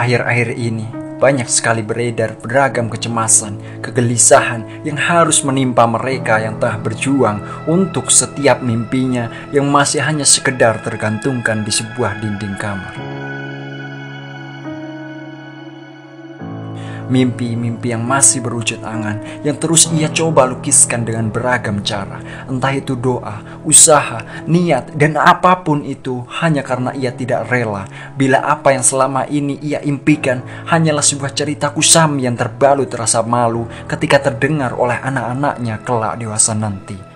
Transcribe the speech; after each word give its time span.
Akhir-akhir 0.00 0.56
ini 0.56 0.88
banyak 1.20 1.44
sekali 1.44 1.84
beredar 1.84 2.32
beragam 2.40 2.88
kecemasan, 2.88 3.84
kegelisahan 3.84 4.64
yang 4.80 4.96
harus 4.96 5.44
menimpa 5.44 5.84
mereka 5.84 6.40
yang 6.40 6.56
telah 6.56 6.80
berjuang 6.80 7.44
untuk 7.68 8.08
setiap 8.08 8.64
mimpinya 8.64 9.28
yang 9.52 9.68
masih 9.68 10.00
hanya 10.00 10.24
sekedar 10.24 10.80
tergantungkan 10.80 11.68
di 11.68 11.72
sebuah 11.76 12.16
dinding 12.16 12.56
kamar. 12.56 13.19
Mimpi-mimpi 17.10 17.90
yang 17.90 18.06
masih 18.06 18.38
berwujud 18.38 18.86
angan 18.86 19.18
yang 19.42 19.58
terus 19.58 19.90
ia 19.90 20.06
coba 20.14 20.46
lukiskan 20.46 21.02
dengan 21.02 21.26
beragam 21.26 21.82
cara. 21.82 22.22
Entah 22.46 22.70
itu 22.70 22.94
doa, 22.94 23.42
usaha, 23.66 24.22
niat, 24.46 24.94
dan 24.94 25.18
apa 25.18 25.66
pun 25.66 25.82
itu 25.82 26.22
hanya 26.38 26.62
karena 26.62 26.94
ia 26.94 27.10
tidak 27.10 27.50
rela. 27.50 27.90
Bila 28.14 28.38
apa 28.46 28.70
yang 28.70 28.86
selama 28.86 29.26
ini 29.26 29.58
ia 29.58 29.82
impikan 29.82 30.38
hanyalah 30.70 31.02
sebuah 31.02 31.34
cerita 31.34 31.74
kusam 31.74 32.22
yang 32.22 32.38
terbalut 32.38 32.94
rasa 32.94 33.26
malu 33.26 33.66
ketika 33.90 34.30
terdengar 34.30 34.78
oleh 34.78 34.96
anak-anaknya 35.02 35.82
kelak 35.82 36.14
dewasa 36.14 36.54
nanti. 36.54 37.09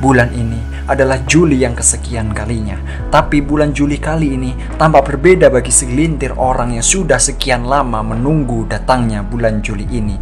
Bulan 0.00 0.32
ini 0.32 0.56
adalah 0.88 1.20
Juli 1.28 1.60
yang 1.60 1.76
kesekian 1.76 2.32
kalinya, 2.32 2.80
tapi 3.12 3.44
bulan 3.44 3.76
Juli 3.76 4.00
kali 4.00 4.32
ini 4.32 4.56
tampak 4.80 5.12
berbeda 5.12 5.52
bagi 5.52 5.68
segelintir 5.68 6.32
orang 6.40 6.72
yang 6.72 6.80
sudah 6.80 7.20
sekian 7.20 7.68
lama 7.68 8.00
menunggu 8.00 8.64
datangnya 8.64 9.20
bulan 9.20 9.60
Juli 9.60 9.84
ini. 9.92 10.16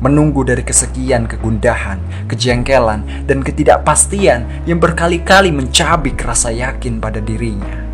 Menunggu 0.00 0.40
dari 0.40 0.64
kesekian 0.64 1.28
kegundahan, 1.28 2.00
kejengkelan, 2.32 3.28
dan 3.28 3.44
ketidakpastian 3.44 4.64
yang 4.64 4.80
berkali-kali 4.80 5.52
mencabik 5.52 6.16
rasa 6.24 6.48
yakin 6.48 6.96
pada 6.96 7.20
dirinya. 7.20 7.92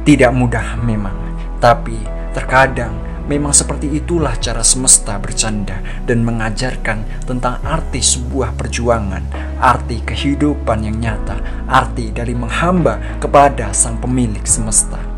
Tidak 0.00 0.32
mudah 0.32 0.80
memang, 0.80 1.12
tapi 1.60 2.00
terkadang 2.32 3.03
Memang 3.24 3.56
seperti 3.56 3.88
itulah 3.88 4.36
cara 4.36 4.60
semesta 4.60 5.16
bercanda 5.16 5.80
dan 6.04 6.20
mengajarkan 6.20 7.24
tentang 7.24 7.56
arti 7.64 8.04
sebuah 8.04 8.52
perjuangan, 8.52 9.24
arti 9.62 10.04
kehidupan 10.04 10.84
yang 10.84 11.00
nyata, 11.00 11.64
arti 11.64 12.12
dari 12.12 12.36
menghamba 12.36 13.00
kepada 13.22 13.72
Sang 13.72 13.96
Pemilik 13.96 14.44
semesta. 14.44 15.13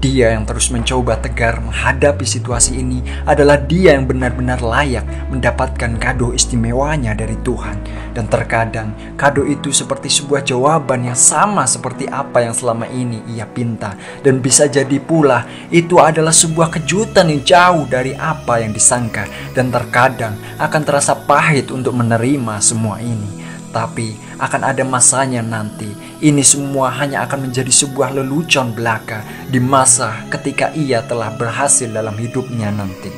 Dia 0.00 0.32
yang 0.32 0.48
terus 0.48 0.72
mencoba 0.72 1.20
tegar 1.20 1.60
menghadapi 1.60 2.24
situasi 2.24 2.80
ini 2.80 3.04
adalah 3.28 3.60
dia 3.60 3.92
yang 3.92 4.08
benar-benar 4.08 4.64
layak 4.64 5.04
mendapatkan 5.28 5.92
kado 6.00 6.32
istimewanya 6.32 7.12
dari 7.12 7.36
Tuhan. 7.44 7.76
Dan 8.16 8.24
terkadang 8.24 8.96
kado 9.20 9.44
itu 9.44 9.68
seperti 9.68 10.08
sebuah 10.08 10.40
jawaban 10.40 11.04
yang 11.04 11.18
sama 11.20 11.68
seperti 11.68 12.08
apa 12.08 12.40
yang 12.40 12.56
selama 12.56 12.88
ini 12.88 13.20
ia 13.28 13.44
pinta. 13.44 13.92
Dan 14.24 14.40
bisa 14.40 14.72
jadi 14.72 14.96
pula 14.96 15.44
itu 15.68 16.00
adalah 16.00 16.32
sebuah 16.32 16.80
kejutan 16.80 17.28
yang 17.28 17.44
jauh 17.44 17.84
dari 17.84 18.16
apa 18.16 18.64
yang 18.64 18.72
disangka. 18.72 19.28
Dan 19.52 19.68
terkadang 19.68 20.32
akan 20.56 20.80
terasa 20.80 21.12
pahit 21.12 21.68
untuk 21.68 21.92
menerima 21.92 22.56
semua 22.64 23.04
ini. 23.04 23.39
Tapi 23.70 24.18
akan 24.42 24.62
ada 24.66 24.82
masanya 24.82 25.46
nanti. 25.46 25.86
Ini 26.18 26.42
semua 26.42 26.90
hanya 26.98 27.22
akan 27.22 27.50
menjadi 27.50 27.70
sebuah 27.70 28.10
lelucon 28.18 28.74
belaka 28.74 29.22
di 29.46 29.62
masa 29.62 30.26
ketika 30.26 30.74
ia 30.74 31.06
telah 31.06 31.30
berhasil 31.38 31.86
dalam 31.86 32.18
hidupnya 32.18 32.74
nanti. 32.74 33.14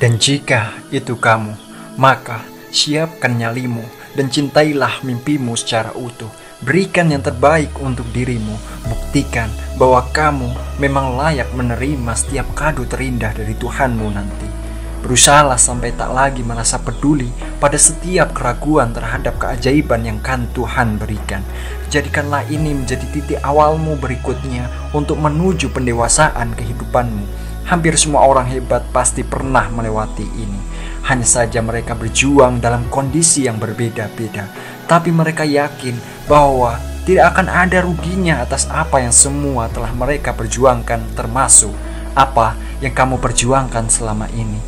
Dan 0.00 0.18
jika 0.18 0.74
itu 0.90 1.14
kamu, 1.14 1.54
maka 2.00 2.42
siapkan 2.74 3.36
nyalimu 3.36 3.84
dan 4.18 4.26
cintailah 4.26 5.06
mimpimu 5.06 5.54
secara 5.54 5.94
utuh. 5.94 6.30
Berikan 6.60 7.08
yang 7.08 7.24
terbaik 7.24 7.72
untuk 7.80 8.04
dirimu. 8.12 8.52
Buktikan 8.84 9.48
bahwa 9.80 10.04
kamu 10.12 10.52
memang 10.76 11.16
layak 11.16 11.48
menerima 11.56 12.12
setiap 12.12 12.52
kado 12.52 12.84
terindah 12.84 13.32
dari 13.32 13.56
Tuhanmu 13.56 14.08
nanti. 14.12 14.59
Berusahalah 15.00 15.56
sampai 15.56 15.96
tak 15.96 16.12
lagi 16.12 16.44
merasa 16.44 16.76
peduli 16.76 17.32
pada 17.56 17.80
setiap 17.80 18.36
keraguan 18.36 18.92
terhadap 18.92 19.40
keajaiban 19.40 20.04
yang 20.04 20.20
kan 20.20 20.44
Tuhan 20.52 21.00
berikan. 21.00 21.40
Jadikanlah 21.88 22.44
ini 22.52 22.76
menjadi 22.76 23.08
titik 23.08 23.40
awalmu 23.40 23.96
berikutnya 23.96 24.68
untuk 24.92 25.16
menuju 25.16 25.72
pendewasaan 25.72 26.52
kehidupanmu. 26.52 27.24
Hampir 27.64 27.96
semua 27.96 28.28
orang 28.28 28.44
hebat 28.52 28.84
pasti 28.92 29.24
pernah 29.24 29.72
melewati 29.72 30.26
ini. 30.36 30.60
Hanya 31.08 31.24
saja 31.24 31.64
mereka 31.64 31.96
berjuang 31.96 32.60
dalam 32.60 32.84
kondisi 32.92 33.48
yang 33.48 33.56
berbeda-beda. 33.56 34.52
Tapi 34.84 35.08
mereka 35.08 35.48
yakin 35.48 35.96
bahwa 36.28 36.76
tidak 37.08 37.32
akan 37.34 37.48
ada 37.48 37.80
ruginya 37.80 38.44
atas 38.44 38.68
apa 38.68 39.00
yang 39.00 39.16
semua 39.16 39.72
telah 39.72 39.90
mereka 39.96 40.36
perjuangkan 40.36 41.16
termasuk 41.16 41.72
apa 42.12 42.52
yang 42.84 42.92
kamu 42.92 43.16
perjuangkan 43.16 43.88
selama 43.88 44.28
ini. 44.36 44.60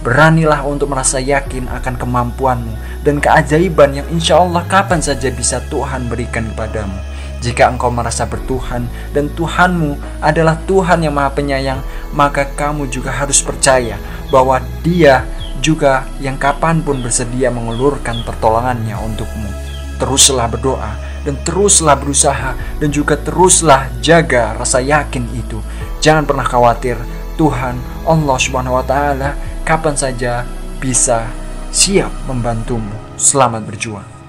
Beranilah 0.00 0.64
untuk 0.64 0.88
merasa 0.88 1.20
yakin 1.20 1.68
akan 1.68 2.00
kemampuanmu 2.00 3.04
dan 3.04 3.20
keajaiban 3.20 3.92
yang 3.92 4.08
insya 4.08 4.40
Allah 4.40 4.64
kapan 4.64 5.04
saja 5.04 5.28
bisa 5.28 5.60
Tuhan 5.68 6.08
berikan 6.08 6.48
kepadamu. 6.56 6.96
Jika 7.40 7.72
engkau 7.72 7.92
merasa 7.92 8.24
bertuhan 8.24 8.88
dan 9.12 9.28
Tuhanmu 9.32 10.20
adalah 10.24 10.56
Tuhan 10.64 11.04
yang 11.04 11.16
maha 11.16 11.32
penyayang, 11.32 11.80
maka 12.12 12.48
kamu 12.48 12.88
juga 12.88 13.12
harus 13.12 13.40
percaya 13.44 13.96
bahwa 14.28 14.60
dia 14.80 15.24
juga 15.60 16.08
yang 16.20 16.40
kapan 16.40 16.80
pun 16.80 17.00
bersedia 17.04 17.52
mengulurkan 17.52 18.24
pertolongannya 18.24 18.96
untukmu. 18.96 19.48
Teruslah 20.00 20.48
berdoa 20.48 20.96
dan 21.28 21.36
teruslah 21.44 21.96
berusaha 21.96 22.56
dan 22.80 22.88
juga 22.88 23.20
teruslah 23.20 23.88
jaga 24.00 24.56
rasa 24.56 24.80
yakin 24.80 25.28
itu. 25.36 25.60
Jangan 26.00 26.24
pernah 26.24 26.44
khawatir, 26.44 26.96
Tuhan 27.36 27.76
Allah 28.04 28.36
Subhanahu 28.36 28.80
wa 28.80 28.84
taala 28.84 29.32
kapan 29.70 29.94
saja 29.94 30.42
bisa 30.82 31.30
siap 31.70 32.10
membantumu. 32.26 32.90
Selamat 33.14 33.62
berjuang. 33.70 34.19